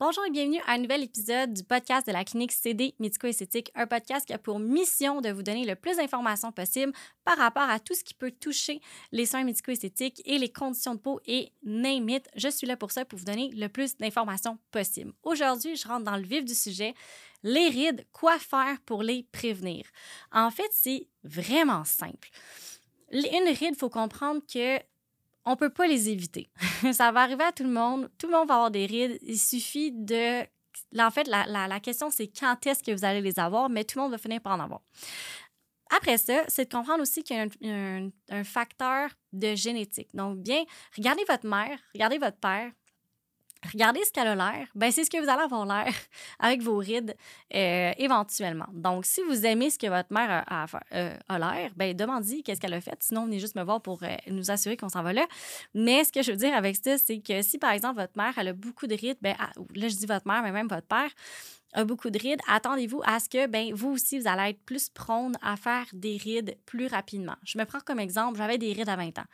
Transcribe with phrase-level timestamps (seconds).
[0.00, 3.86] Bonjour et bienvenue à un nouvel épisode du podcast de la clinique CD Médico-Esthétique, un
[3.86, 6.92] podcast qui a pour mission de vous donner le plus d'informations possible
[7.24, 8.80] par rapport à tout ce qui peut toucher
[9.12, 12.28] les soins médico-esthétiques et les conditions de peau et name it.
[12.34, 15.12] Je suis là pour ça, pour vous donner le plus d'informations possible.
[15.22, 16.92] Aujourd'hui, je rentre dans le vif du sujet.
[17.44, 19.86] Les rides, quoi faire pour les prévenir?
[20.32, 22.30] En fait, c'est vraiment simple.
[23.12, 24.80] Une ride, il faut comprendre que
[25.44, 26.48] on peut pas les éviter.
[26.92, 28.10] ça va arriver à tout le monde.
[28.18, 29.18] Tout le monde va avoir des rides.
[29.22, 30.42] Il suffit de...
[30.98, 33.98] En fait, la, la, question, c'est quand est-ce que vous allez les avoir, mais tout
[33.98, 34.80] le monde va finir par en avoir.
[35.96, 40.08] Après ça, c'est de comprendre aussi qu'il y a un, un, facteur de génétique.
[40.14, 40.64] Donc, bien,
[40.96, 42.72] regardez votre mère, regardez votre père,
[43.72, 45.92] regardez ce qu'elle a l'air, ben c'est ce que vous allez avoir l'air
[46.38, 47.16] avec vos rides
[47.54, 48.66] euh, éventuellement.
[48.72, 52.74] Donc, si vous aimez ce que votre mère a, euh, l'air, ben demandez qu'est-ce qu'elle
[52.74, 52.96] a fait.
[53.00, 55.26] Sinon, venez juste me voir pour euh, nous assurer qu'on s'en va là.
[55.74, 58.32] Mais ce que je veux dire avec ça, c'est que si, par exemple, votre mère,
[58.36, 59.34] a beaucoup de rides, ben,
[59.74, 61.10] là, je dis votre mère, mais même votre père,
[61.74, 64.88] a beaucoup de rides, attendez-vous à ce que ben, vous aussi, vous allez être plus
[64.88, 67.36] prône à faire des rides plus rapidement.
[67.44, 69.24] Je me prends comme exemple, j'avais des rides à 20 ans.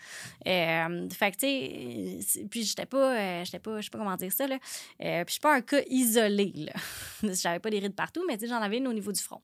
[0.47, 4.17] Euh, fait que, tu sais, puis j'étais pas, euh, j'étais pas, je sais pas comment
[4.17, 4.57] dire ça, là.
[5.03, 6.73] Euh, puis je suis pas un cas isolé, là.
[7.35, 9.43] j'avais pas des rides partout, mais tu sais, j'en avais une au niveau du front.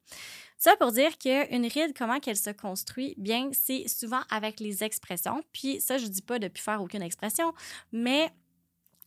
[0.59, 3.15] Ça pour dire qu'une ride, comment qu'elle se construit?
[3.19, 5.43] Bien, c'est souvent avec les expressions.
[5.53, 7.53] Puis ça, je dis pas de plus faire aucune expression,
[7.93, 8.33] mais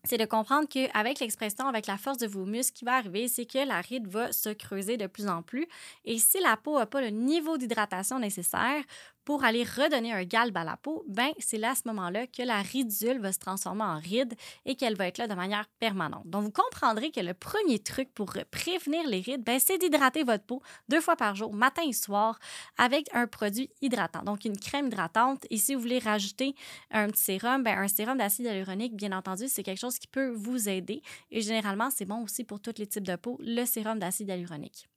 [0.10, 3.28] c'est de comprendre qu'avec l'expression, avec la force de vos muscles, ce qui va arriver,
[3.28, 5.68] c'est que la ride va se creuser de plus en plus.
[6.04, 8.84] Et si la peau n'a pas le niveau d'hydratation nécessaire
[9.30, 12.42] pour aller redonner un galbe à la peau, ben c'est là à ce moment-là que
[12.42, 14.34] la ridule va se transformer en ride
[14.66, 16.24] et qu'elle va être là de manière permanente.
[16.26, 20.46] Donc vous comprendrez que le premier truc pour prévenir les rides, ben, c'est d'hydrater votre
[20.46, 22.40] peau deux fois par jour, matin et soir,
[22.80, 24.24] avec un produit hydratant.
[24.24, 25.46] Donc une crème hydratante.
[25.52, 26.56] Et si vous voulez rajouter
[26.90, 30.30] un petit sérum, ben, un sérum d'acide hyaluronique, bien entendu, c'est quelque chose qui peut
[30.30, 31.02] vous aider.
[31.32, 34.88] Et généralement, c'est bon aussi pour tous les types de peau, le sérum d'acide hyaluronique.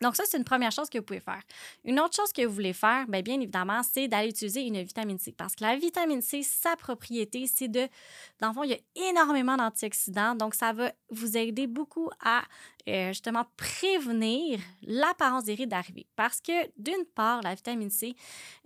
[0.00, 1.42] Donc, ça, c'est une première chose que vous pouvez faire.
[1.84, 5.18] Une autre chose que vous voulez faire, bien, bien évidemment, c'est d'aller utiliser une vitamine
[5.18, 5.32] C.
[5.32, 7.86] Parce que la vitamine C, sa propriété, c'est de.
[8.40, 10.34] Dans le fond, il y a énormément d'antioxydants.
[10.34, 12.42] Donc, ça va vous aider beaucoup à
[12.88, 16.06] euh, justement prévenir l'apparence des rides d'arrivée.
[16.16, 18.16] Parce que, d'une part, la vitamine C,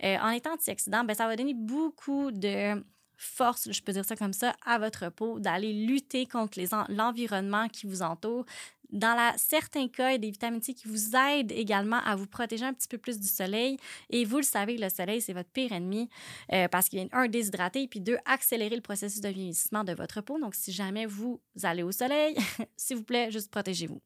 [0.03, 2.83] euh, en étant antioxydant, bien, ça va donner beaucoup de
[3.19, 6.59] force, je peux dire ça comme ça, à votre peau, d'aller lutter contre
[6.89, 8.47] l'environnement qui vous entoure,
[8.91, 12.17] dans la, certains cas, il y a des vitamines C qui vous aident également à
[12.17, 13.77] vous protéger un petit peu plus du soleil.
[14.11, 16.09] Et vous le savez, le soleil, c'est votre pire ennemi
[16.53, 20.21] euh, parce qu'il vient, un, déshydrater, puis deux, accélérer le processus de vieillissement de votre
[20.21, 20.39] peau.
[20.39, 22.37] Donc, si jamais vous allez au soleil,
[22.77, 24.01] s'il vous plaît, juste protégez-vous.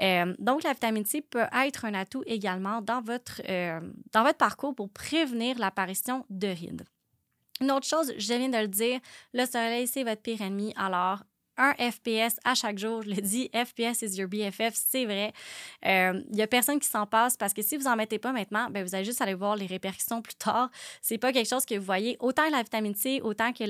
[0.00, 3.80] Euh, donc, la vitamine C peut être un atout également dans votre, euh,
[4.12, 6.84] dans votre parcours pour prévenir l'apparition de rides.
[7.60, 9.00] Une autre chose, je viens de le dire,
[9.34, 10.72] le soleil, c'est votre pire ennemi.
[10.76, 11.20] Alors,
[11.60, 13.02] un FPS à chaque jour.
[13.02, 15.32] Je le dis, FPS is your BFF, c'est vrai.
[15.82, 18.32] Il euh, n'y a personne qui s'en passe parce que si vous n'en mettez pas
[18.32, 20.70] maintenant, ben, vous allez juste aller voir les répercussions plus tard.
[21.02, 22.16] C'est pas quelque chose que vous voyez.
[22.20, 23.64] Autant la vitamine C, autant que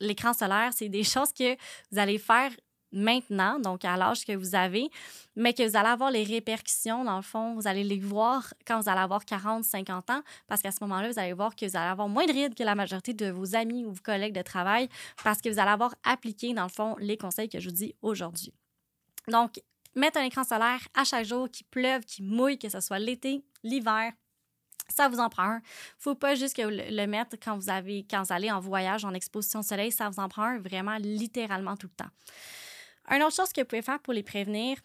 [0.00, 1.56] l'écran solaire, c'est des choses que
[1.90, 2.50] vous allez faire
[2.92, 4.90] maintenant, donc à l'âge que vous avez,
[5.36, 8.80] mais que vous allez avoir les répercussions, dans le fond, vous allez les voir quand
[8.80, 11.76] vous allez avoir 40, 50 ans, parce qu'à ce moment-là, vous allez voir que vous
[11.76, 14.42] allez avoir moins de rides que la majorité de vos amis ou vos collègues de
[14.42, 14.88] travail,
[15.22, 17.94] parce que vous allez avoir appliqué, dans le fond, les conseils que je vous dis
[18.02, 18.52] aujourd'hui.
[19.28, 19.60] Donc,
[19.94, 23.44] mettre un écran solaire à chaque jour, qui pleuve, qui mouille, que ce soit l'été,
[23.62, 24.12] l'hiver,
[24.90, 25.62] ça vous en prend un.
[25.98, 29.60] faut pas juste le mettre quand vous, avez, quand vous allez en voyage, en exposition
[29.60, 29.92] au soleil.
[29.92, 32.10] Ça vous en prend un vraiment littéralement tout le temps.
[33.08, 34.78] Une autre chose que vous pouvez faire pour les prévenir,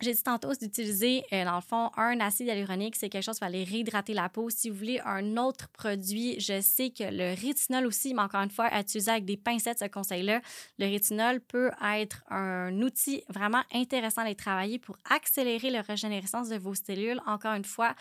[0.00, 2.96] j'ai dit tantôt d'utiliser, euh, dans le fond, un acide hyaluronique.
[2.96, 4.48] C'est quelque chose va aller réhydrater la peau.
[4.50, 8.50] Si vous voulez un autre produit, je sais que le rétinol aussi, mais encore une
[8.50, 10.40] fois, à utiliser avec des pincettes, ce conseil-là.
[10.78, 16.56] Le rétinol peut être un outil vraiment intéressant à travailler pour accélérer la régénérescence de
[16.56, 17.20] vos cellules.
[17.26, 17.94] Encore une fois,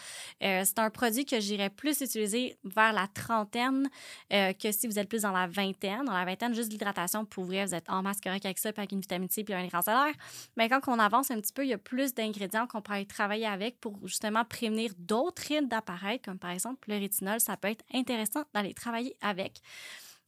[0.43, 3.89] euh, c'est un produit que j'irais plus utiliser vers la trentaine
[4.31, 6.05] euh, que si vous êtes plus dans la vingtaine.
[6.05, 8.91] Dans la vingtaine, juste l'hydratation, pour vous êtes en masse correct avec ça, puis avec
[8.91, 10.13] une vitamine C, puis un écran solaire.
[10.55, 13.47] Mais quand on avance un petit peu, il y a plus d'ingrédients qu'on pourrait travailler
[13.47, 17.39] avec pour justement prévenir d'autres rides d'apparaître, comme par exemple le rétinol.
[17.39, 19.59] Ça peut être intéressant d'aller travailler avec.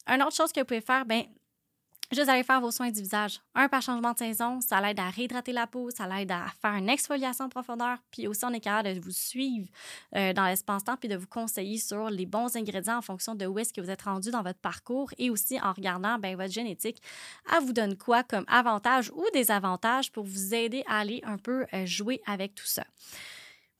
[0.07, 1.23] Une autre chose que vous pouvez faire, ben
[2.11, 3.39] Juste aller faire vos soins du visage.
[3.55, 6.73] Un par changement de saison, ça l'aide à réhydrater la peau, ça l'aide à faire
[6.73, 9.69] une exfoliation en profondeur, puis aussi on est capable de vous suivre
[10.17, 13.57] euh, dans l'espace-temps puis de vous conseiller sur les bons ingrédients en fonction de où
[13.59, 17.01] est-ce que vous êtes rendu dans votre parcours et aussi en regardant ben, votre génétique,
[17.49, 21.65] elle vous donne quoi comme avantage ou désavantage pour vous aider à aller un peu
[21.73, 22.83] euh, jouer avec tout ça?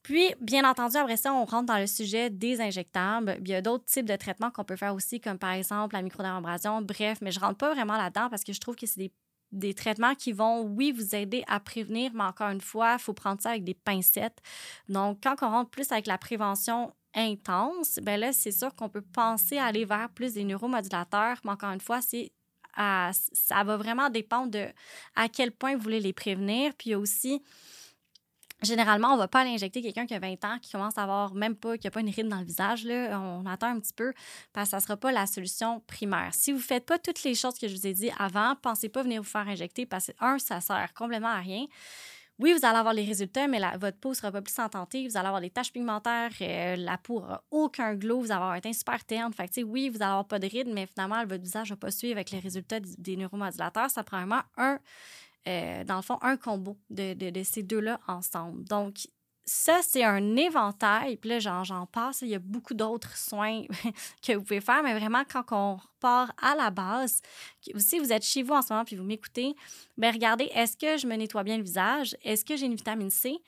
[0.03, 3.37] Puis, bien entendu, après ça, on rentre dans le sujet des injectables.
[3.41, 6.01] Il y a d'autres types de traitements qu'on peut faire aussi, comme par exemple la
[6.01, 6.81] microdermabrasion.
[6.81, 9.11] Bref, mais je rentre pas vraiment là-dedans parce que je trouve que c'est
[9.51, 13.13] des traitements qui vont, oui, vous aider à prévenir, mais encore une fois, il faut
[13.13, 14.39] prendre ça avec des pincettes.
[14.89, 19.01] Donc, quand on rentre plus avec la prévention intense, ben là, c'est sûr qu'on peut
[19.01, 22.31] penser à aller vers plus des neuromodulateurs, mais encore une fois, c'est
[22.73, 24.65] ça va vraiment dépendre de
[25.17, 26.73] à quel point vous voulez les prévenir.
[26.77, 27.43] Puis aussi,
[28.61, 31.03] Généralement, on ne va pas aller injecter quelqu'un qui a 20 ans, qui commence à
[31.03, 32.85] avoir même pas, qui n'a pas une ride dans le visage.
[32.85, 34.13] On attend un petit peu
[34.53, 36.29] parce que ça ne sera pas la solution primaire.
[36.33, 38.87] Si vous ne faites pas toutes les choses que je vous ai dit avant, pensez
[38.87, 41.65] pas venir vous faire injecter parce que, un, ça sert complètement à rien.
[42.41, 45.07] Oui, vous allez avoir les résultats, mais votre peau ne sera pas plus santé.
[45.07, 48.51] Vous allez avoir des taches pigmentaires, euh, la peau n'aura aucun glow, vous allez avoir
[48.51, 49.31] un teint super terne.
[49.65, 52.13] Oui, vous allez avoir pas de rides, mais finalement, votre visage ne va pas suivre
[52.13, 53.91] avec les résultats des neuromodulateurs.
[53.91, 54.79] Ça prend vraiment un
[55.47, 58.63] euh, dans le fond, un combo de, de, ces deux-là ensemble.
[58.65, 59.07] Donc,
[59.43, 61.17] ça, c'est un éventail.
[61.17, 62.21] Puis là, j'en passe.
[62.21, 63.63] Il y a beaucoup d'autres soins
[64.21, 67.21] que vous pouvez faire, mais vraiment, quand on repart à la base,
[67.75, 69.55] si vous êtes chez vous en ce moment puis vous m'écoutez,
[69.97, 72.15] bien, regardez, est-ce que je me nettoie bien le visage?
[72.23, 73.41] Est-ce que j'ai une vitamine C?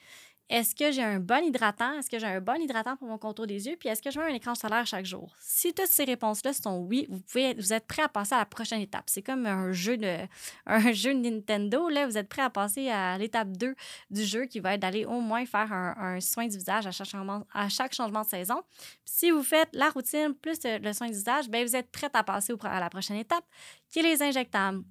[0.49, 1.93] Est-ce que j'ai un bon hydratant?
[1.97, 3.75] Est-ce que j'ai un bon hydratant pour mon contour des yeux?
[3.79, 5.33] Puis est-ce que je mets un écran solaire chaque jour?
[5.39, 9.05] Si toutes ces réponses-là sont oui, vous, êtes prêt à passer à la prochaine étape.
[9.07, 10.17] C'est comme un jeu, de,
[10.65, 11.89] un jeu Nintendo.
[11.89, 13.73] Vous êtes prêt à passer à l'étape 2
[14.11, 17.07] du jeu qui va être d'aller au moins faire un, soin du visage à chaque
[17.07, 18.61] changement, à chaque changement de saison.
[19.05, 22.23] si vous faites la routine plus le soin du visage, bien, vous êtes prêt à
[22.23, 23.45] passer à la prochaine étape
[23.89, 24.83] qui est les injectables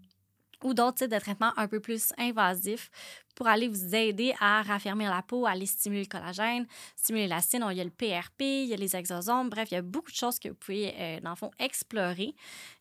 [0.62, 2.90] ou d'autres types de traitements un peu plus invasifs
[3.34, 7.62] pour aller vous aider à raffermir la peau, à aller stimuler le collagène, stimuler l'acide.
[7.70, 9.50] Il y a le PRP, il y a les exosomes.
[9.50, 12.34] Bref, il y a beaucoup de choses que vous pouvez, euh, dans le fond, explorer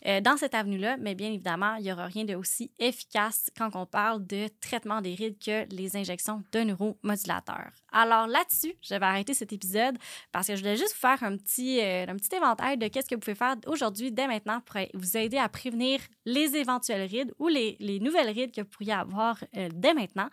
[0.06, 0.98] euh, dans cette avenue-là.
[0.98, 5.01] Mais bien évidemment, il n'y aura rien de aussi efficace quand on parle de traitement
[5.01, 7.71] des rides que les injections de neuromodulateurs.
[7.92, 9.97] Alors là-dessus, je vais arrêter cet épisode
[10.31, 13.07] parce que je voulais juste vous faire un petit, euh, un petit éventail de qu'est-ce
[13.07, 17.33] que vous pouvez faire aujourd'hui, dès maintenant, pour vous aider à prévenir les éventuelles rides
[17.39, 19.44] ou les, les nouvelles rides que vous pourriez avoir
[19.74, 20.30] dès maintenant.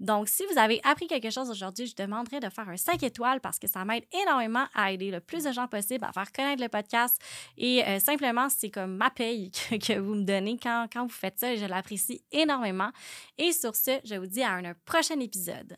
[0.00, 3.40] Donc, si vous avez appris quelque chose aujourd'hui, je demanderais de faire un 5 étoiles
[3.40, 6.62] parce que ça m'aide énormément à aider le plus de gens possible à faire connaître
[6.62, 7.20] le podcast.
[7.56, 11.38] Et euh, simplement, c'est comme ma paye que, vous me donnez quand, quand vous faites
[11.38, 12.90] ça et je l'apprécie énormément.
[13.38, 15.76] Et sur ce, je vous dis à un prochain épisode.